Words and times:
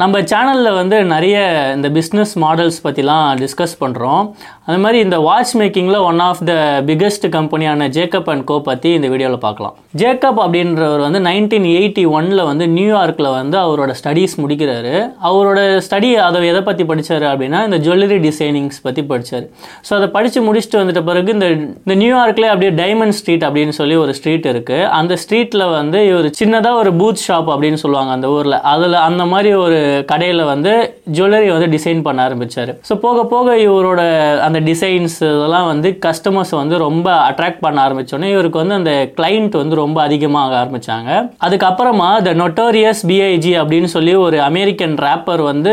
நம்ம 0.00 0.20
சேனலில் 0.30 0.76
வந்து 0.78 0.96
நிறைய 1.12 1.34
இந்த 1.74 1.88
பிஸ்னஸ் 1.96 2.32
மாடல்ஸ் 2.44 2.78
பற்றிலாம் 2.84 3.26
டிஸ்கஸ் 3.42 3.74
பண்ணுறோம் 3.82 4.22
அது 4.68 4.78
மாதிரி 4.84 4.98
இந்த 5.04 5.16
வாட்ச் 5.26 5.52
மேக்கிங்கில் 5.60 5.98
ஒன் 6.08 6.20
ஆஃப் 6.26 6.40
த 6.48 6.52
பிக்கஸ்ட் 6.88 7.26
கம்பெனியான 7.36 7.86
ஜேக்கப் 7.96 8.28
அண்ட் 8.32 8.44
கோ 8.48 8.56
பற்றி 8.68 8.90
இந்த 8.98 9.08
வீடியோவில் 9.12 9.42
பார்க்கலாம். 9.44 9.74
ஜேக்கப் 10.00 10.40
அப்படின்றவர் 10.44 11.02
வந்து 11.06 11.20
நைன்டீன் 11.28 11.68
எயிட்டி 11.74 12.04
ஒனில் 12.16 12.42
வந்து 12.50 12.66
நியூயார்க்கில் 12.76 13.30
வந்து 13.36 13.56
அவரோட 13.64 13.94
ஸ்டடீஸ் 14.00 14.34
முடிக்கிறாரு. 14.42 14.94
அவரோட 15.28 15.60
ஸ்டடி 15.86 16.10
அதை 16.26 16.40
எதை 16.52 16.62
பற்றி 16.70 16.86
படித்தார் 16.90 17.26
அப்படின்னா 17.32 17.60
இந்த 17.68 17.78
ஜுவல்லரி 17.86 18.18
டிசைனிங்ஸ் 18.26 18.80
பற்றி 18.88 19.04
படித்தார் 19.12 19.46
ஸோ 19.88 19.94
அதை 19.98 20.08
படித்து 20.16 20.42
முடிச்சுட்டு 20.48 20.80
வந்துட்ட 20.82 21.04
பிறகு 21.10 21.32
இந்த 21.36 21.48
இந்த 21.84 21.96
நியூயார்க்கில் 22.02 22.50
அப்படியே 22.54 22.72
டைமண்ட் 22.82 23.18
ஸ்ட்ரீட் 23.20 23.46
அப்படின்னு 23.50 23.76
சொல்லி 23.80 23.98
ஒரு 24.04 24.14
ஸ்ட்ரீட் 24.20 24.50
இருக்குது 24.54 24.90
அந்த 24.98 25.20
ஸ்ட்ரீட்டில் 25.24 25.66
வந்து 25.78 26.02
ஒரு 26.18 26.30
சின்னதாக 26.40 26.82
ஒரு 26.82 26.92
பூத் 27.02 27.24
ஷாப் 27.28 27.52
அப்படின்னு 27.54 27.82
சொல்லுவாங்க 27.84 28.12
அந்த 28.18 28.28
ஊரில். 28.36 28.60
அதில் 28.74 29.00
அந்த 29.08 29.24
மாதிரி 29.34 29.52
ஒரு 29.64 29.80
கடையில் 30.06 30.42
வந்து 30.44 30.72
ஜுவல்லரி 31.12 31.48
வந்து 31.52 31.68
டிசைன் 31.76 32.02
பண்ண 32.02 32.22
ஆரம்பித்தார் 32.22 32.72
ஸோ 32.88 32.94
போக 32.96 33.24
போக 33.24 33.56
இவரோட 33.58 34.02
அந்த 34.40 34.60
டிசைன்ஸ் 34.60 35.16
இதெல்லாம் 35.28 35.66
வந்து 35.66 35.90
கஸ்டமர்ஸ் 36.06 36.54
வந்து 36.54 36.78
ரொம்ப 36.78 37.08
அட்ராக்ட் 37.30 37.60
பண்ண 37.60 37.78
ஆரம்பித்தோன்னே 37.86 38.30
இவருக்கு 38.30 38.62
வந்து 38.62 38.74
அந்த 38.74 38.94
கிளைண்ட் 39.16 39.56
வந்து 39.56 39.74
ரொம்ப 39.74 40.02
அதிகமாக 40.02 40.54
ஆரம்பித்தாங்க 40.62 41.10
அதுக்கப்புறமா 41.46 42.10
த 42.22 42.34
நொட்டோரியஸ் 42.34 43.02
பிஐஜி 43.08 43.54
அப்படின்னு 43.60 43.90
சொல்லி 43.96 44.14
ஒரு 44.16 44.38
அமெரிக்கன் 44.50 44.96
ரேப்பர் 45.06 45.42
வந்து 45.42 45.72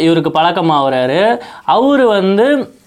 இவருக்கு 0.00 0.30
பழக்கமாகறாரு. 0.30 1.22
அவர் 1.76 2.04
வந்து 2.18 2.46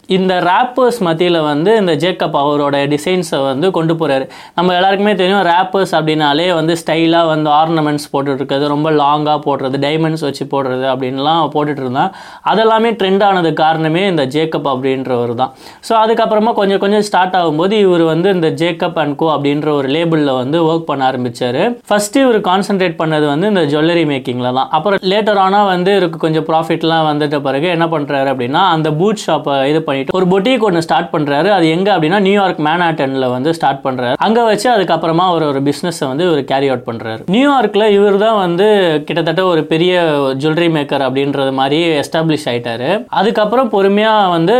இந்த 0.09 0.33
ரேப்பர்ஸ் 0.47 0.97
மத்தியில் 1.07 1.37
வந்து 1.49 1.71
இந்த 1.81 1.93
ஜேக்கப் 2.01 2.35
அவரோட 2.39 2.77
டிசைன்ஸை 2.93 3.37
வந்து 3.41 3.67
கொண்டு 3.77 3.93
போகிறாரு 3.99 4.25
நம்ம 4.57 4.73
எல்லாருக்குமே 4.77 5.13
தெரியும் 5.21 5.43
ரேப்பர்ஸ் 5.47 5.93
அப்படின்னாலே 5.97 6.47
வந்து 6.57 6.73
ஸ்டைலாக 6.81 7.29
வந்து 7.31 7.49
ஆர்னமெண்ட்ஸ் 7.59 8.07
போட்டுட்ருக்கிறது 8.13 8.65
ரொம்ப 8.73 8.89
லாங்காக 9.01 9.39
போடுறது 9.45 9.79
டைமண்ட்ஸ் 9.85 10.25
வச்சு 10.27 10.45
போடுறது 10.53 10.85
அப்படின்லாம் 10.93 11.43
போட்டுட்டு 11.53 11.83
இருந்தான் 11.85 12.11
அதெல்லாமே 12.51 12.91
ட்ரெண்ட் 12.99 13.23
ஆனது 13.27 13.51
காரணமே 13.61 14.03
இந்த 14.11 14.25
ஜேக்கப் 14.35 14.67
அப்படின்றவர் 14.73 15.33
தான். 15.41 15.53
ஸோ 15.87 15.93
அதுக்கப்புறமா 16.01 16.53
கொஞ்சம் 16.59 16.81
கொஞ்சம் 16.83 17.05
ஸ்டார்ட் 17.09 17.37
ஆகும்போது 17.39 17.77
இவர் 17.85 18.03
வந்து 18.11 18.29
இந்த 18.37 18.51
ஜேக்கப் 18.63 18.99
அண்ட் 19.03 19.17
கோ 19.21 19.29
அப்படின்ற 19.35 19.69
ஒரு 19.79 19.89
லேபிளில் 19.95 20.33
வந்து 20.41 20.59
ஒர்க் 20.69 20.87
பண்ண 20.91 21.07
ஆரம்பிச்சார். 21.11 21.61
ஃபஸ்ட்டு 21.89 22.25
இவர் 22.25 22.39
கான்சென்ட்ரேட் 22.49 22.99
பண்ணது 23.01 23.27
வந்து 23.33 23.49
இந்த 23.53 23.65
ஜுவல்லரி 23.73 24.05
மேக்கிங்கில் 24.11 24.51
தான். 24.59 24.69
அப்புறம் 24.79 25.01
லேட்டர் 25.13 25.41
ஆனால் 25.45 25.69
வந்து 25.73 25.91
இவருக்கு 25.97 26.21
கொஞ்சம் 26.27 26.47
ப்ராஃபிட்லாம் 26.51 27.09
வந்துட்ட 27.11 27.39
பிறகு 27.49 27.69
என்ன 27.77 27.87
பண்ணுறாரு 27.95 28.29
அப்படின்னா 28.35 28.63
அந்த 28.75 28.91
பூட் 29.01 29.25
ஷாப்பை 29.25 29.57
இது 29.71 29.81
பண்ணிட்டு 29.93 30.17
ஒரு 30.19 30.27
பொட்டிக் 30.35 30.67
ஒன்று 30.69 30.85
ஸ்டார்ட் 30.87 31.11
பண்ணுறாரு 31.15 31.51
அது 31.57 31.65
எங்கே 31.77 31.93
அப்படின்னா 31.95 32.21
நியூயார்க் 32.27 32.61
மேனாட்டனில் 32.69 33.27
வந்து 33.35 33.55
ஸ்டார்ட் 33.59 33.81
பண்ணுறாரு 33.87 34.15
அங்கே 34.27 34.43
வச்சு 34.51 34.69
அதுக்கப்புறமா 34.75 35.25
அவர் 35.31 35.49
ஒரு 35.51 35.59
பிஸ்னஸை 35.67 36.05
வந்து 36.11 36.23
இவர் 36.27 36.43
கேரி 36.51 36.67
அவுட் 36.71 36.85
பண்ணுறாரு 36.89 37.21
நியூயார்க்கில் 37.35 37.85
இவர் 37.97 38.17
தான் 38.23 38.37
வந்து 38.43 38.67
கிட்டத்தட்ட 39.07 39.41
ஒரு 39.51 39.61
பெரிய 39.71 39.93
ஜுவல்லரி 40.41 40.69
மேக்கர் 40.75 41.03
அப்படின்றது 41.07 41.51
மாதிரி 41.59 41.79
எஸ்டாப்ளிஷ் 42.01 42.45
ஆயிட்டாரு. 42.51 42.89
அதுக்கப்புறம் 43.19 43.69
பொறுமையாக 43.73 44.29
வந்து 44.35 44.55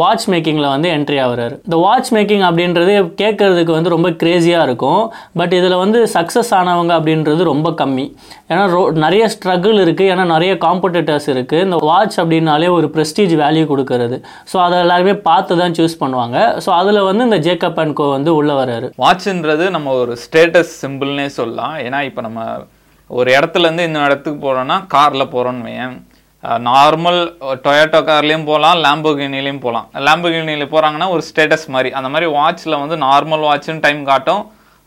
வாட்ச் 0.00 0.26
மேக்கிங்கில் 0.32 0.68
வந்து 0.74 0.88
என்ட்ரி 0.96 1.18
ஆகுறாரு. 1.24 1.54
இந்த 1.68 1.76
வாட்ச் 1.84 2.10
மேக்கிங் 2.16 2.44
அப்படின்றது 2.48 2.92
கேட்கறதுக்கு 3.22 3.72
வந்து 3.76 3.94
ரொம்ப 3.94 4.10
கிரேசியாக 4.22 4.66
இருக்கும். 4.68 5.02
பட் 5.40 5.54
இதில் 5.58 5.76
வந்து 5.84 6.00
சக்ஸஸ் 6.16 6.52
ஆனவங்க 6.60 6.92
அப்படின்றது 6.98 7.44
ரொம்ப 7.52 7.70
கம்மி. 7.82 8.06
ஏன்னா 8.52 8.64
ரோ 8.74 8.82
நிறைய 9.06 9.24
ஸ்ட்ரகிள் 9.34 9.78
இருக்குது 9.84 10.10
ஏன்னா 10.14 10.26
நிறைய 10.34 10.54
காம்படிட்டர்ஸ் 10.66 11.28
இருக்குது 11.34 11.64
இந்த 11.68 11.78
வாட்ச் 11.90 12.18
அப்படின்னாலே 12.22 12.70
ஒரு 12.78 12.88
ப்ரெஸ்டீஜ் 12.96 13.34
வேல்யூ 13.42 13.64
கொடுக்கறது. 13.72 14.18
ஸோ 14.52 14.58
அதை 14.66 14.73
எல்லாருமே 14.84 15.14
பார்த்து 15.28 15.58
தான் 15.62 15.76
சூஸ் 15.78 16.00
பண்ணுவாங்க. 16.02 16.38
ஸோ 16.64 16.70
அதில் 16.80 17.06
வந்து 17.08 17.26
இந்த 17.28 17.38
ஜேக்கப் 17.46 17.80
அண்ட் 17.82 17.96
கோ 17.98 18.06
வந்து 18.16 18.30
உள்ளே 18.38 18.54
வராரு 18.60 18.88
வாட்ச்ன்றது 19.04 19.66
நம்ம 19.76 19.92
ஒரு 20.02 20.14
ஸ்டேட்டஸ் 20.24 20.72
சிம்பிள்னே 20.82 21.28
சொல்லலாம். 21.38 21.76
ஏன்னா 21.86 22.00
இப்போ 22.08 22.22
நம்ம 22.26 22.40
ஒரு 23.10 23.30
இடத்துலேருந்து 23.36 23.86
இன்னொரு 23.88 24.04
இந்த 24.04 24.10
இடத்துக்கு 24.10 24.40
போகிறோம்னா 24.46 24.76
காரில் 24.94 25.32
போகிறோன்னு 25.34 25.66
வையேன். 25.68 25.94
நார்மல் 26.68 27.18
டொயோட்டோ 27.64 28.00
கார்லேயும் 28.08 28.46
போகலாம் 28.48 28.78
லேம்போகினிலையும் 28.84 29.60
போகலாம் 29.66 29.86
லேம்போகினியில் 30.06 30.72
போகிறாங்கன்னா 30.72 31.08
ஒரு 31.14 31.22
ஸ்டேட்டஸ் 31.28 31.66
மாதிரி. 31.74 31.90
அந்த 31.98 32.08
மாதிரி 32.14 32.26
வாட்ச்சில் 32.38 32.80
வந்து 32.82 32.96
நார்மல் 33.04 33.44
வாட்சுன்னு 33.48 33.84
டைம் 33.86 34.02
காட்டும். 34.10 34.42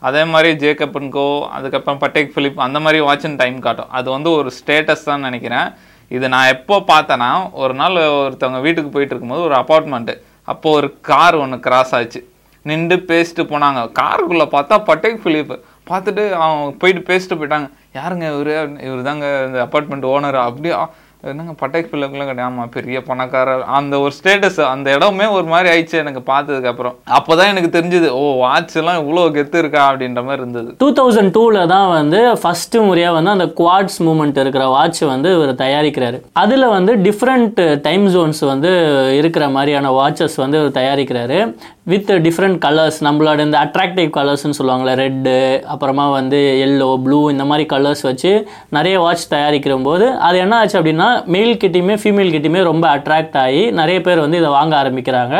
அதே 0.08 0.22
மாதிரி 0.32 0.50
ஜேக்கப் 0.62 0.96
அண்ட் 0.98 1.12
கோ 1.16 1.24
அதுக்கப்புறம் 1.56 2.00
பட்டேக் 2.02 2.32
ஃபிலிப் 2.34 2.60
அந்த 2.66 2.78
மாதிரி 2.84 2.98
வாட்சுன்னு 3.06 3.40
டைம் 3.42 3.56
காட்டும். 3.66 3.90
அது 3.98 4.08
வந்து 4.16 4.30
ஒரு 4.40 4.50
ஸ்டேட்டஸ் 4.58 5.08
தான் 5.10 5.26
நினைக்கிறேன். 5.28 5.68
இது 6.14 6.26
நான் 6.34 6.52
எப்போ 6.54 6.76
பார்த்தேன்னா 6.92 7.30
ஒரு 7.62 7.74
நாள் 7.80 7.96
ஒருத்தவங்க 8.18 8.60
வீட்டுக்கு 8.66 8.90
போயிட்டு 8.94 9.14
இருக்கும்போது 9.14 9.46
ஒரு 9.48 9.56
அப்பார்ட்மெண்ட்டு 9.62 10.14
அப்போ 10.52 10.68
ஒரு 10.78 10.88
கார் 11.08 11.34
ஒன்று 11.34 11.56
கிராஸ் 11.66 11.94
ஆச்சு. 11.94 12.20
நின்று 12.62 12.96
பேசிட்டு 12.96 13.42
போனாங்க. 13.52 13.80
காருக்குள்ளே 14.00 14.46
பார்த்தா 14.54 14.76
பட்டேக் 14.84 15.20
ஃபிலிப்பு 15.24 15.56
பார்த்துட்டு 15.90 16.24
அவங்க 16.44 16.74
போயிட்டு 16.82 17.02
பேசிட்டு 17.10 17.36
போயிட்டாங்க. 17.40 17.68
யாருங்க 17.98 18.24
இவர்? 18.34 18.80
இவர் 18.86 19.06
தாங்க 19.10 19.26
இந்த 19.46 19.60
அப்பார்ட்மெண்ட் 19.66 20.06
ஓனர் 20.14 20.38
அப்படியே 20.46 20.74
என்னங்க 21.22 21.52
பட்டேக் 21.52 21.88
ஃபிலிப்லாம் 21.90 22.28
கிடையாது. 22.30 22.42
ஆமாம் 22.42 22.68
பெரிய 22.68 23.02
பணக்காரர். 23.02 23.62
அந்த 23.78 23.94
ஒரு 24.00 24.12
ஸ்டேட்டஸ் 24.18 24.58
அந்த 24.64 24.94
இடமே 24.94 25.26
ஒரு 25.26 25.44
மாதிரி 25.44 25.68
ஆயிடுச்சு 25.72 25.96
எனக்கு 26.02 26.20
பார்த்ததுக்கு 26.32 26.70
அப்புறம். 26.72 26.94
அப்போதான் 27.18 27.50
எனக்கு 27.52 27.70
தெரிஞ்சது 27.78 28.08
ஓ 28.08 28.36
வாட்ச் 28.36 28.76
எல்லாம் 28.76 29.00
இவ்வளோ 29.02 29.22
கெத்து 29.36 29.58
இருக்கா 29.58 29.92
அப்படின்ற 29.92 30.22
மாதிரி 30.28 30.42
இருந்தது. 30.42 30.74
டூ 30.78 30.90
தௌசண்ட் 31.00 31.32
டூவில் 31.36 31.66
தான் 31.66 31.88
வந்து 31.88 32.20
ஃபஸ்ட்டு 32.42 32.84
முறையாக 32.86 33.14
வந்து 33.14 33.30
அந்த 33.30 33.46
குவாட்ஸ் 33.60 33.98
மூமெண்ட் 34.08 34.38
இருக்கிற 34.44 34.66
வாட்ச் 34.66 35.00
வந்து 35.00 35.32
இவர் 35.34 35.54
தயாரிக்கிறாரு. 35.54 36.20
அதில் 36.32 36.66
வந்து 36.66 36.94
டிஃப்ரெண்ட் 36.96 37.80
டைம் 37.80 38.06
ஜோன்ஸ் 38.06 38.40
வந்து 38.40 38.72
இருக்கிற 39.16 39.48
மாதிரியான 39.48 39.92
வாட்சஸ் 39.98 40.38
வந்து 40.44 40.60
இவர் 40.60 40.78
தயாரிக்கிறாரு. 40.82 41.40
வித் 41.82 42.10
டிஃப்ரெண்ட் 42.10 42.58
கலர்ஸ் 42.64 42.96
நம்மளோட 43.00 43.38
இந்த 43.40 43.58
அட்ராக்டிவ் 43.66 44.08
கலர்ஸ்னு 44.16 44.56
சொல்லுவாங்களே 44.58 44.94
ரெட்டு 45.02 45.62
அப்புறமா 45.74 46.10
வந்து 46.10 46.40
எல்லோ 46.66 46.88
ப்ளூ 47.04 47.20
இந்த 47.30 47.44
மாதிரி 47.44 47.66
கலர்ஸ் 47.70 48.02
வச்சு 48.02 48.32
நிறைய 48.68 49.00
வாட்ச் 49.00 49.32
தயாரிக்கிற 49.34 49.82
போது 49.82 50.08
அது 50.28 50.38
என்ன 50.38 50.56
ஆச்சு 50.56 50.78
அப்படின்னா 50.80 51.07
மேல் 51.36 51.54
கிட்டையுமே 51.62 51.96
ஃபீமேல் 52.02 52.34
கிட்டையுமே 52.34 52.62
ரொம்ப 52.70 52.86
அட்ராக்ட் 52.96 53.40
ஆகி 53.46 53.64
நிறைய 53.80 53.98
பேர் 54.06 54.24
வந்து 54.26 54.40
இதை 54.42 54.52
வாங்க 54.58 54.74
ஆரம்பிக்கிறாங்க. 54.82 55.34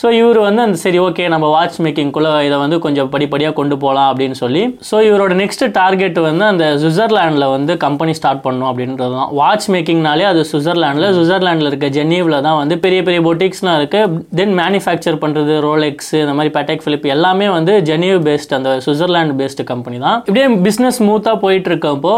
ஸோ 0.00 0.06
இவர் 0.20 0.38
வந்து 0.44 0.60
அந்த 0.66 0.76
சரி 0.82 0.98
ஓகே 1.04 1.24
நம்ம 1.32 1.46
வாட்ச் 1.54 1.76
மேக்கிங்குள்ளே 1.84 2.30
இதை 2.46 2.56
வந்து 2.62 2.76
கொஞ்சம் 2.84 3.10
படிப்படியாக 3.12 3.54
கொண்டு 3.58 3.74
போகலாம் 3.82 4.08
அப்படின்னு 4.10 4.36
சொல்லி 4.40 4.62
ஸோ 4.88 4.96
இவரோட 5.08 5.32
நெக்ஸ்ட் 5.40 5.62
டார்கெட் 5.76 6.18
வந்து 6.26 6.44
அந்த 6.52 6.64
சுவிட்சர்லாண்டில் 6.82 7.46
வந்து 7.54 7.72
கம்பெனி 7.84 8.12
ஸ்டார்ட் 8.18 8.42
பண்ணும் 8.46 8.68
அப்படின்றது 8.70 9.14
தான். 9.18 9.30
வாட்ச் 9.40 9.66
மேக்கிங்னாலே 9.74 10.24
அது 10.30 10.40
சுவிட்சர்லாண்டில் 10.50 11.06
சுவிட்சர்லாண்டில் 11.18 11.70
இருக்க 11.70 11.90
ஜெனீவில் 11.98 12.36
தான் 12.46 12.58
வந்து 12.62 12.76
பெரிய 12.86 13.02
பெரிய 13.08 13.20
பொட்டிக்ஸ்லாம் 13.28 13.78
இருக்குது 13.80 14.18
தென் 14.40 14.54
மேனுஃபேக்சர் 14.62 15.20
பண்ணுறது 15.24 15.54
ரோலெக்ஸ் 15.68 16.12
இந்த 16.22 16.34
மாதிரி 16.38 16.52
பேட்டெக் 16.56 16.82
ஃபிலிப் 16.86 17.06
எல்லாமே 17.16 17.48
வந்து 17.58 17.74
ஜெனீவ் 17.90 18.18
பேஸ்ட் 18.28 18.56
அந்த 18.58 18.72
சுவிட்சர்லாண்ட் 18.86 19.36
பேஸ்டு 19.42 19.68
கம்பெனி 19.72 20.00
தான். 20.06 20.18
இப்படியே 20.26 20.48
பிஸ்னஸ் 20.66 21.00
ஸ்மூத்தாக 21.02 21.42
போயிட்டு 21.44 21.70
இருக்கப்போ 21.72 22.16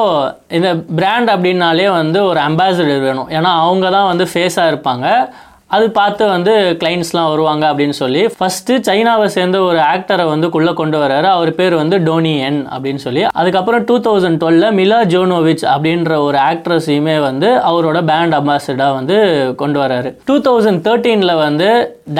இந்த 0.60 0.70
பிராண்ட் 1.00 1.32
அப்படின்னாலே 1.34 1.88
வந்து 2.00 2.18
ஒரு 2.30 2.42
அம்பாசிடர் 2.48 2.85
வேணும். 2.94 3.28
ஏன்னா 3.28 3.50
அவங்க 3.60 3.90
தான் 3.90 4.06
வந்து 4.06 4.24
ஃபேஸாக 4.24 4.70
இருப்பாங்க. 4.72 5.28
அது 5.74 5.86
பார்த்து 5.96 6.24
வந்து 6.26 6.52
கிளைண்ட்ஸ்லாம் 6.80 7.30
வருவாங்க 7.30 7.64
அப்படின்னு 7.70 7.96
சொல்லி 8.00 8.20
ஃபஸ்ட்டு 8.34 8.74
சைனாவை 8.88 9.24
சேர்ந்த 9.36 9.58
ஒரு 9.68 9.78
ஆக்டரை 9.92 10.24
வந்து 10.32 10.46
குள்ளே 10.54 10.72
கொண்டு 10.80 10.96
வர்றாரு. 11.02 11.28
அவர் 11.36 11.50
பேர் 11.58 11.74
வந்து 11.80 11.96
டோனி 12.08 12.34
என் 12.48 12.60
அப்படின்னு 12.74 13.02
சொல்லி. 13.04 13.22
அதுக்கப்புறம் 13.40 13.84
டூ 13.88 13.96
தௌசண்ட் 14.06 14.38
டுவெல்ல 14.42 14.68
மிலா 14.80 15.00
ஜோனோவிச் 15.14 15.64
அப்படின்ற 15.72 16.18
ஒரு 16.26 16.38
ஆக்ட்ரஸையுமே 16.50 17.16
வந்து 17.26 17.48
அவரோட 17.70 18.00
பேண்ட் 18.10 18.36
அம்பாசிடராக 18.38 18.94
வந்து 18.98 19.16
கொண்டு 19.62 19.80
வர்றாரு. 19.82 20.12
டூ 20.28 20.36
தௌசண்ட் 20.48 20.82
தேர்ட்டீனில் 20.86 21.34
வந்து 21.46 21.68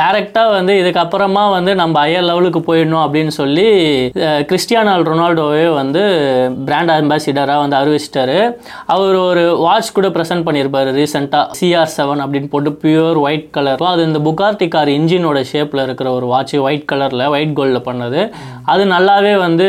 டேரெக்டாக 0.01 0.53
வந்து 0.57 0.73
இதுக்கப்புறமா 0.83 1.45
வந்து 1.57 1.75
நம்ம 1.83 1.95
ஹையர் 2.05 2.29
லெவலுக்கு 2.31 2.63
போயிடணும் 2.69 3.03
அப்படின்னு 3.05 3.35
சொல்லி 3.41 3.69
கிறிஸ்டியானால் 4.51 5.07
ரொனால்டோவே 5.11 5.65
வந்து 5.81 6.03
பிராண்ட் 6.69 6.95
அம்பாசிடராக 6.99 7.63
வந்து 7.65 7.81
அறிவிச்சிட்டாரு. 7.81 8.39
அவர் 8.97 9.17
ஒரு 9.29 9.47
வாட்ச் 9.65 9.95
கூட 10.01 10.09
ப்ரெசென்ட் 10.17 10.47
பண்ணியிருப்பார் 10.49 10.93
ரீசெண்டாக 11.01 11.47
சிஆர் 11.61 11.95
செவன் 11.97 12.25
அப்படின்னு 12.27 12.53
போட்டு 12.57 12.73
பியூர் 12.83 13.23
ஒயிட் 13.27 13.36
ஒயிட் 13.37 13.51
கலர் 13.57 13.83
அது 13.93 14.03
இந்த 14.09 14.21
புகார்த்தி 14.27 14.67
கார் 14.75 14.91
இன்ஜினோட 14.99 15.39
ஷேப்பில் 15.51 15.83
இருக்கிற 15.87 16.09
ஒரு 16.19 16.27
வாட்ச் 16.33 16.55
ஒயிட் 16.67 16.89
கலரில் 16.93 17.25
ஒயிட் 17.35 17.55
கோல்டில் 17.59 17.87
பண்ணது. 17.89 18.21
அது 18.73 18.83
நல்லாவே 18.95 19.33
வந்து 19.47 19.67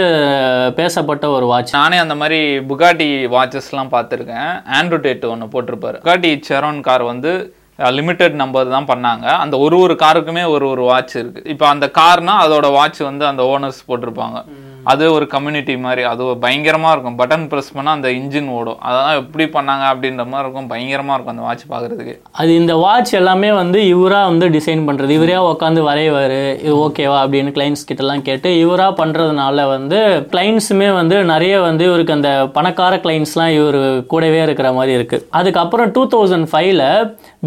பேசப்பட்ட 0.79 1.25
ஒரு 1.37 1.45
வாட்ச் 1.51 1.73
நானே 1.79 1.97
அந்த 2.05 2.15
மாதிரி 2.21 2.39
புகாட்டி 2.71 3.09
வாட்சஸ்லாம் 3.35 3.93
பார்த்துருக்கேன். 3.95 4.51
ஆண்ட்ரோடேட் 4.79 5.25
ஒன்று 5.33 5.53
போட்டிருப்பாரு. 5.55 5.99
புகாட்டி 6.03 6.31
செரோன் 6.49 6.81
கார் 6.89 7.05
வந்து 7.13 7.33
லிமிட்டெட் 7.97 8.37
நம்பர் 8.43 8.73
தான் 8.75 8.89
பண்ணாங்க. 8.91 9.25
அந்த 9.43 9.55
ஒரு 9.65 9.75
ஒரு 9.85 9.95
காருக்குமே 10.03 10.43
ஒரு 10.53 10.65
ஒரு 10.73 10.83
வாட்ச் 10.91 11.13
இருக்குது 11.21 11.49
இப்போ 11.53 11.65
அந்த 11.73 11.85
கார்னால் 11.99 12.43
அதோட 12.45 12.67
வாட்ச் 12.77 13.01
வந்து 13.09 13.25
அந்த 13.31 13.43
ஓனர்ஸ் 13.55 13.81
போட்டிருப்பாங்க. 13.89 14.37
அது 14.91 15.03
ஒரு 15.15 15.25
கம்யூனிட்டி 15.33 15.75
மாதிரி 15.85 16.03
அது 16.11 16.23
பயங்கரமாக 16.43 16.91
இருக்கும். 16.95 17.17
பட்டன் 17.21 17.45
ப்ரெஸ் 17.51 17.71
பண்ணால் 17.75 17.97
அந்த 17.97 18.09
இன்ஜின் 18.19 18.49
ஓடும். 18.57 18.79
அதெல்லாம் 18.87 19.19
எப்படி 19.21 19.45
பண்ணாங்க 19.55 19.85
அப்படின்ற 19.91 20.23
மாதிரி 20.31 20.43
இருக்கும். 20.45 20.69
பயங்கரமாக 20.73 21.15
இருக்கும் 21.17 21.35
அந்த 21.35 21.45
வாட்ச் 21.47 21.65
பார்க்குறதுக்கு. 21.71 22.15
அது 22.41 22.51
இந்த 22.61 22.73
வாட்ச் 22.83 23.13
எல்லாமே 23.19 23.49
வந்து 23.61 23.79
இவராக 23.93 24.29
வந்து 24.31 24.47
டிசைன் 24.57 24.85
பண்ணுறது 24.89 25.15
இவரே 25.19 25.37
உட்காந்து 25.51 25.81
வரைவார். 25.89 26.37
இது 26.65 26.75
ஓகேவா 26.85 27.17
அப்படின்னு 27.23 27.53
கிளைண்ட்ஸ் 27.57 27.85
கிட்டலாம் 27.91 28.25
கேட்டு 28.29 28.51
இவராக 28.63 28.93
பண்ணுறதுனால 29.01 29.67
வந்து 29.75 29.99
கிளைண்ட்ஸுமே 30.35 30.89
வந்து 30.99 31.17
நிறைய 31.33 31.55
வந்து 31.67 31.85
இவருக்கு 31.89 32.17
அந்த 32.17 32.31
பணக்கார 32.57 32.95
கிளைண்ட்ஸ்லாம் 33.05 33.53
இவர் 33.59 33.79
கூடவே 34.13 34.39
இருக்கிற 34.47 34.71
மாதிரி 34.79 34.95
இருக்குது 34.99 35.25
அதுக்கப்புறம் 35.39 35.91
டூ 35.97 36.05
தௌசண்ட் 36.15 36.49
ஃபைவ்ல 36.53 36.83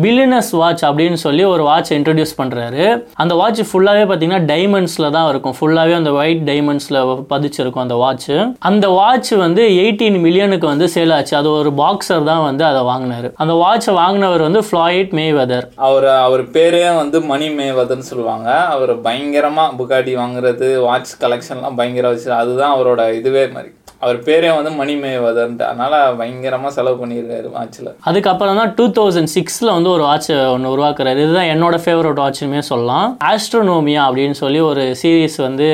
பில்லினஸ் 0.02 0.50
வாட்ச் 0.60 0.82
அப்படின்னு 0.88 1.18
சொல்லி 1.24 1.44
ஒரு 1.52 1.62
வாட்ச் 1.68 1.92
இன்ட்ரடியூஸ் 1.96 2.34
பண்ணுறாரு 2.40 2.84
அந்த 3.22 3.32
வாட்ச் 3.40 3.62
ஃபுல்லாகவே 3.70 4.04
பார்த்தீங்கன்னா 4.10 4.42
டைமண்ட்ஸில் 4.52 5.12
தான் 5.16 5.28
இருக்கும். 5.32 5.56
ஃபுல்லாகவே 5.58 5.94
அந்த 6.00 6.12
ஒயிட் 6.20 6.44
டைமண்ட்ஸில் 6.50 6.98
பதிச்சிருக்கும் 7.32 7.84
அந்த 7.84 7.96
வாட்ச் 8.02 8.30
அந்த 8.70 8.86
வாட்ச் 8.98 9.32
வந்து 9.44 9.62
எயிட்டீன் 9.82 10.18
மில்லியனுக்கு 10.26 10.66
வந்து 10.72 10.88
சேல் 10.94 11.14
ஆச்சு. 11.16 11.34
அது 11.40 11.50
ஒரு 11.60 11.72
பாக்ஸர் 11.82 12.28
தான் 12.30 12.44
வந்து 12.48 12.64
அதை 12.70 12.82
வாங்கினாரு. 12.90 13.30
அந்த 13.42 13.54
வாட்சை 13.62 13.94
வாங்கினவர் 14.00 14.46
வந்து 14.48 14.62
ஃப்ளாய்ட் 14.68 15.12
மே 15.18 15.26
வெதர் 15.38 15.68
அவர் 15.88 16.08
அவர் 16.26 16.44
பேரே 16.56 16.84
வந்து 16.96 17.20
மணி 17.32 17.48
மேவதர்னு 17.58 18.08
சொல்லுவாங்க. 18.12 18.48
அவர் 18.74 18.92
பயங்கரமா 19.08 19.66
புகாடி 19.80 20.14
வாங்குறது 20.22 20.68
வாட்ச் 20.88 21.12
கலெக்ஷன்லாம் 21.24 21.78
பயங்கர 21.82 22.08
வச்சு 22.08 22.32
அதுதான் 22.42 22.74
அவரோட 22.76 23.12
இதுவே 23.20 23.44
மாதிரி. 23.56 23.70
அவர் 24.04 24.18
பேரே 24.26 24.50
வந்து 24.56 24.70
மணி 24.80 24.94
மேவதன்ட்டு 25.00 25.64
அதனால 25.70 25.94
பயங்கரமாக 26.20 26.72
செலவு 26.76 26.96
பண்ணியிருக்காரு 27.00 27.48
வாட்சில் 27.56 27.90
அதுக்கப்புறம் 28.10 28.58
தான் 28.60 28.72
டூ 28.76 28.84
தௌசண்ட் 28.98 29.32
சிக்ஸில் 29.34 29.72
வந்து 29.76 29.90
ஒரு 29.90 30.02
வாட்ச் 30.02 30.30
ஒன்று 30.32 30.74
உருவாக்குறாரு. 30.74 31.22
இதுதான் 31.24 31.50
என்னோட 31.54 31.78
ஃபேவரட் 31.84 32.20
வாட்சுமே 32.22 32.58
சொல்லலாம். 32.58 33.18
ஆஸ்ட்ரோனோமியா 33.32 34.04
அப்படின்னு 34.08 34.38
சொல்லி 34.42 34.60
ஒரு 34.60 34.84
சீரீஸ் 35.02 35.36
வந்து 35.36 35.68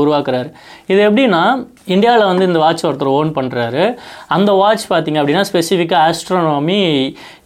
உருவாக்குறாரு. 0.00 0.50
இது 0.86 1.00
எப்படின்னா 1.10 1.42
இந்தியாவில் 1.94 2.28
வந்து 2.30 2.46
இந்த 2.50 2.60
வாட்ச் 2.64 2.84
ஒருத்தர் 2.88 3.12
ஓன் 3.18 3.30
பண்ணுறாரு 3.38 3.84
அந்த 4.36 4.50
வாட்ச் 4.60 4.86
பார்த்தீங்க 4.92 5.18
அப்படின்னா 5.22 5.44
ஸ்பெசிஃபிக்காக 5.50 6.02
ஆஸ்ட்ரோனோமி 6.08 6.80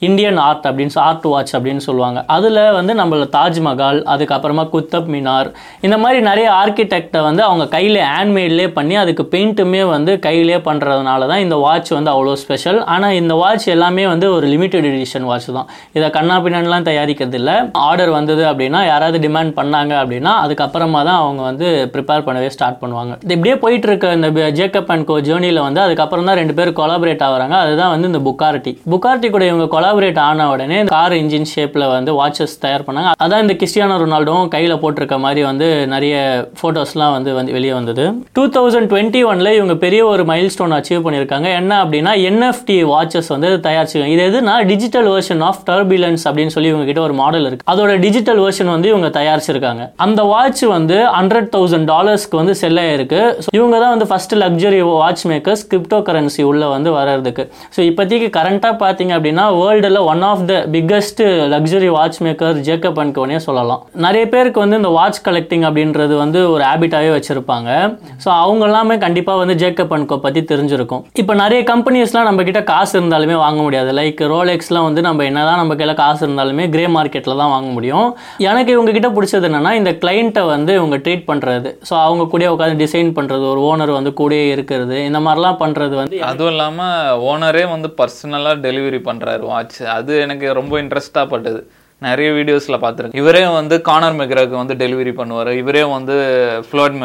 இந்தியன் 0.09 0.39
ஆர்ட் 0.47 0.67
அப்படின்னு 0.69 0.99
ஆர்ட் 1.09 1.27
வாட்ச் 1.33 1.55
அப்படின்னு 1.56 1.83
சொல்லுவாங்க. 1.89 2.19
அதில் 2.37 2.61
வந்து 2.79 2.93
நம்மள 3.00 3.27
தாஜ்மஹால் 3.39 4.00
அதுக்கப்புறமா 4.15 4.65
குத்தப் 4.75 5.11
மினார் 5.15 5.49
இந்த 5.87 5.97
மாதிரி 6.05 6.21
நிறைய 6.29 6.49
ஆர்கிடெக்டை 6.61 7.21
வந்து 7.29 7.43
அவங்க 7.49 7.65
கையில் 7.77 8.00
ஹேண்ட்மேட்லேயே 8.12 8.69
பண்ணி 8.79 8.97
அதுக்கு 9.03 9.25
பெயிண்ட்டுமே 9.35 9.83
வந்து 9.94 10.12
கையிலே 10.27 10.59
பண்ணுறதுனால 10.69 11.29
தான் 11.33 11.43
இந்த 11.47 11.56
வாட்ச் 11.67 11.91
வந்து 11.99 12.11
அவ்வளோ 12.15 12.35
ஸ்பெஷல் 12.43 12.81
ஆனால் 12.94 13.17
இந்த 13.21 13.35
வாட்ச் 13.43 13.67
எல்லாமே 13.75 14.06
வந்து 14.12 14.27
ஒரு 14.37 14.47
லிமிடெட் 14.55 14.89
எடிஷன் 14.91 15.29
வாட்ச் 15.31 15.49
தான். 15.59 15.69
இதை 15.99 16.09
கண்ணா 16.17 16.37
பின்னான்லாம் 16.44 16.89
தயாரிக்கிறது 16.91 17.39
இல்லை. 17.41 17.56
ஆர்டர் 17.89 18.12
வந்தது 18.19 18.44
அப்படின்னா 18.50 18.83
யாராவது 18.93 19.19
டிமாண்ட் 19.27 19.55
பண்ணாங்க 19.61 19.93
அப்படின்னா 20.03 20.35
அதுக்கப்புறமா 20.44 21.03
தான் 21.11 21.21
அவங்க 21.23 21.43
வந்து 21.50 21.69
ப்ரிப்பேர் 21.94 22.27
பண்ணவே 22.29 22.50
ஸ்டார்ட் 22.56 22.81
பண்ணுவாங்க. 22.83 23.12
இது 23.25 23.35
இப்படியே 23.39 23.56
போயிட்டு 23.65 23.89
இருக்க 23.91 24.12
இந்த 24.19 24.31
ஜேக்கப் 24.58 24.90
அண்ட் 24.94 25.06
கோ 25.11 25.17
ஜேர்னியில் 25.29 25.61
வந்து 25.67 25.81
அதுக்கப்புறம் 25.84 26.29
தான் 26.29 26.38
ரெண்டு 26.40 26.55
பேரும் 26.58 26.76
கொலாபரேட் 26.81 27.25
ஆகுறாங்க. 27.29 27.56
அதுதான் 27.64 27.93
வந்து 27.94 28.08
இந்த 28.11 28.20
புக்கார்டி 28.29 28.73
புக்கார்டி 28.93 29.31
கூட 29.34 29.44
இவங்க 29.50 29.67
கொலாபரேட் 29.75 30.20
ஆன 30.29 30.49
உடனே 30.52 30.79
கார் 30.94 31.14
இன்ஜின் 31.20 31.49
ஷேப்பில் 31.55 31.87
வந்து 31.96 32.12
வாட்சஸ் 32.20 32.56
தயார் 32.64 32.87
பண்ணாங்க. 32.88 33.11
அதான் 33.25 33.43
இந்த 33.44 33.56
கிறிஸ்டியானோ 33.61 33.96
ரொனால்டோவும் 34.02 34.50
கையில் 34.55 34.79
போட்டிருக்க 34.82 35.19
மாதிரி 35.26 35.43
வந்து 35.50 35.69
நிறைய 35.94 36.17
ஃபோட்டோஸ்லாம் 36.61 37.14
வந்து 37.17 37.31
வந்து 37.38 37.52
வெளியே 37.58 37.73
வந்தது. 37.79 38.05
டூ 38.38 38.44
தௌசண்ட் 38.56 38.90
டுவெண்ட்டி 38.93 39.23
ஒனில் 39.31 39.52
இவங்க 39.58 39.76
பெரிய 39.84 40.02
ஒரு 40.12 40.25
மைல் 40.31 40.50
ஸ்டோன் 40.55 40.76
அச்சீவ் 40.79 41.05
பண்ணியிருக்காங்க. 41.06 41.49
என்ன 41.61 41.73
அப்படின்னா 41.84 42.14
என்எஃப்டி 42.29 42.79
வாட்சஸ் 42.93 43.31
வந்து 43.34 43.49
தயாரிச்சிருக்காங்க. 43.69 44.17
இது 44.17 44.25
எதுனா 44.31 44.55
டிஜிட்டல் 44.73 45.08
வேர்ஷன் 45.14 45.43
ஆஃப் 45.49 45.61
டர்பிலன்ஸ் 45.70 46.25
அப்படின்னு 46.29 46.55
சொல்லி 46.55 46.70
இவங்க 46.73 46.87
கிட்ட 46.90 47.00
ஒரு 47.08 47.14
மாடல் 47.20 47.46
இருக்கு. 47.49 47.67
அதோட 47.73 47.99
டிஜிட்டல் 48.06 48.40
வேர்ஷன் 48.44 48.70
வந்து 48.75 48.88
இவங்க 48.93 49.08
தயாரிச்சிருக்காங்க. 49.19 49.82
அந்த 50.06 50.23
வாட்ச் 50.32 50.64
வந்து 50.76 50.96
ஹண்ட்ரட் 51.19 51.50
தௌசண்ட் 51.55 51.88
டாலர்ஸ்க்கு 51.93 52.40
வந்து 52.40 52.55
செல் 52.61 52.81
ஆயிருக்கு. 52.82 53.20
இவங்க 53.58 53.76
தான் 53.82 53.93
வந்து 53.94 54.06
first 54.11 54.22
luxury 54.43 54.81
watch 55.03 55.25
makers 55.31 55.65
crypto 55.71 55.99
currency 56.09 56.43
உள்ளே 56.51 56.69
வந்து 56.75 56.91
வர்றதுக்கு. 56.99 57.45
ஸோ 57.75 57.81
இப்போதைக்கு 57.89 58.29
கரண்ட்டாக 58.39 58.77
பார்த்தீங்க 58.85 59.13
அப்படின்னா 59.19 59.45
வேர்ல்டில் 59.61 60.01
one 60.13 60.23
of 60.31 60.45
the 60.51 60.57
biggest 60.77 61.23
luxury 61.55 61.91
watch 61.97 62.21
maker 62.27 62.61
Jacob 62.69 63.01
and 63.05 63.15
கோனே 63.19 63.41
சொல்லலாம். 63.47 63.83
நிறைய 64.07 64.25
பேருக்கு 64.35 64.65
வந்து 64.65 64.81
இந்த 64.83 64.93
வாட்ச் 64.99 65.21
கலெக்டிங் 65.29 65.67
அப்படின்றது 65.71 66.17
வந்து 66.25 66.43
ஒரு 66.55 66.65
ஹேபிட்டாகவே 66.69 67.13
வச்சுருப்பாங்க. 67.17 67.71
ஸோ 68.25 68.31
அவங்க 68.45 68.63
எல்லாமே 68.71 68.97
கண்டிப்பாக 69.07 69.43
வந்து 69.43 69.57
ஜேக்கப் 69.65 69.95
அண்ட் 69.99 70.09
கோ 70.13 70.19
பற்றி 70.27 70.43
தெரிஞ்சிருக்கும். 70.53 71.05
இப்போ 71.23 71.35
நிறைய 71.45 71.63
கம்பெனிஸ்லாம் 71.73 72.29
நம்ம 72.31 72.61
காசு 72.73 72.93
இருந்தாலுமே 72.99 73.37
வாங்க 73.45 73.61
முடியாது. 73.67 73.91
லைக் 73.99 74.21
ரோலெக்ஸ்லாம் 74.33 74.87
வந்து 74.87 75.01
நம்ம 75.07 75.25
என்னதான் 75.31 75.61
நம்ம 75.61 75.75
கையில் 75.81 75.99
காசு 76.01 76.21
இருந்தாலுமே 76.27 76.65
கிரே 76.75 76.85
மார்க்கெட்டில் 76.97 77.41
தான் 77.41 77.53
வாங்க 77.55 77.69
முடியும். 77.77 78.09
எனக்கு 78.49 78.71
இவங்க 78.75 78.91
கிட்ட 78.97 79.09
பிடிச்சது 79.17 79.47
என்னென்னா 79.49 79.73
இந்த 79.79 79.91
கிளைண்ட்டை 80.03 80.43
வந்து 80.53 80.73
இவங்க 80.79 80.97
ட்ரீட் 81.05 81.25
பண்ணுறது 81.31 81.71
ஸோ 81.89 81.95
அவங்க 82.07 82.25
கூட 82.33 82.49
உட்காந்து 82.55 82.77
டிசைன் 82.83 83.11
பண்ணுறது 83.19 83.45
ஒரு 83.53 83.61
ஓனர் 83.71 83.93
வந்து 83.97 84.02
கூடயே 84.21 84.47
இருக்கிறது. 84.55 84.97
இந்த 85.09 85.21
மாதிரிலாம் 85.27 85.61
பண்ணுறது 85.63 85.95
வந்து 86.01 86.19
அதுவும் 86.31 86.53
இல்லாமல் 86.55 87.21
ஓனரே 87.31 87.65
வந்து 87.75 87.91
பர்சனலாக 88.01 88.63
டெலிவரி 88.67 89.01
பண்ணுறாரு 89.09 89.45
வாட்ச் 89.53 89.79
அது 89.99 90.13
எனக்கு 90.27 90.59
ரொம்ப 90.61 90.83
இன்ட்ரெஸ்டாக 90.83 91.33
பட்டது. 91.35 91.63
நிறைய 92.07 92.29
வீடியோஸில் 92.37 92.83
பார்த்துருக்கேன். 92.83 93.21
இவரே 93.23 93.43
வந்து 93.59 93.75
கானர் 93.89 94.17
மெக்ராக்கு 94.21 94.57
வந்து 94.61 94.75
டெலிவரி 94.85 95.13
பண்ணுவார். 95.19 95.51
இவரே 95.63 95.83
வந்து 95.97 96.15
ஃப்ளோட் 96.69 96.97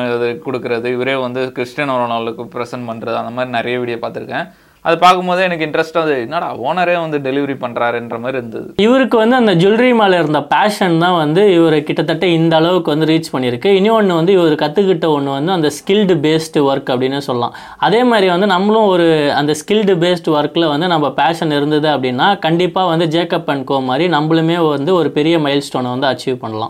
கொடுக்கறது. 0.46 0.88
இவரே 0.98 1.16
வந்து 1.26 1.42
கிறிஸ்டியனோ 1.58 1.98
ரொனால்டுக்கு 2.04 2.46
ப்ரெசென்ட் 2.56 2.90
பண்ணுறது 2.92 3.18
அந்த 3.22 3.34
மாதிரி 3.36 3.52
நிறைய 3.58 3.76
வீடியோ 3.84 4.00
பார்த்துருக்கேன். 4.06 4.48
அது 4.86 4.96
பார்க்கும்போது 5.04 5.42
எனக்கு 5.48 5.66
இன்ட்ரெஸ்ட்டாக 5.68 6.04
வந்து 6.04 6.18
என்னடா 6.26 6.50
ஓனரே 6.68 6.96
வந்து 7.04 7.18
டெலிவரி 7.26 7.56
பண்ணுறாருன்ற 7.64 8.18
மாதிரி 8.24 8.38
இருந்தது. 8.42 8.68
இவருக்கு 8.86 9.18
வந்து 9.22 9.36
அந்த 9.40 9.54
ஜுவல்லரி 9.62 9.92
மேலே 10.02 10.18
இருந்த 10.22 10.42
பேஷன் 10.54 10.96
தான் 11.04 11.18
வந்து 11.24 11.42
இவர் 11.56 11.78
கிட்டத்தட்ட 11.88 12.26
இந்த 12.38 12.54
அளவுக்கு 12.62 12.94
வந்து 12.94 13.10
ரீச் 13.12 13.32
பண்ணியிருக்கு. 13.34 13.72
இன்னொன்று 13.80 14.20
வந்து 14.20 14.34
இவர் 14.38 14.56
கற்றுக்கிட்ட 14.64 15.08
ஒன்று 15.16 15.32
வந்து 15.38 15.52
அந்த 15.58 15.72
ஸ்கில்டு 15.78 16.16
பேஸ்டு 16.26 16.66
ஒர்க் 16.70 16.92
அப்படின்னு 16.94 17.20
சொல்லலாம். 17.30 17.56
அதே 17.88 18.02
மாதிரி 18.12 18.30
வந்து 18.34 18.50
நம்மளும் 18.54 18.88
ஒரு 18.94 19.08
அந்த 19.40 19.56
ஸ்கில்டு 19.62 19.96
பேஸ்டு 20.04 20.36
ஒர்க்கில் 20.38 20.72
வந்து 20.74 20.88
நம்ம 20.94 21.10
பேஷன் 21.22 21.56
இருந்தது 21.58 21.90
அப்படின்னா 21.96 22.30
கண்டிப்பாக 22.46 22.92
வந்து 22.94 23.08
ஜேக்கப் 23.16 23.52
அண்ட் 23.54 23.68
கோ 23.72 23.80
மாதிரி 23.90 24.08
நம்மளுமே 24.16 24.58
வந்து 24.76 24.94
ஒரு 25.00 25.12
பெரிய 25.18 25.36
மைல் 25.46 25.66
ஸ்டோனை 25.68 25.92
வந்து 25.96 26.10
அச்சீவ் 26.12 26.38
பண்ணலாம். 26.44 26.66